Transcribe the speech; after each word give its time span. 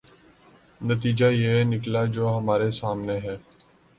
نتیجہ 0.81 1.25
یہ 1.25 1.63
نکلا 1.63 2.03
جو 2.05 2.37
ہمارے 2.37 2.69
سامنے 2.71 3.17
ہے۔ 3.17 3.37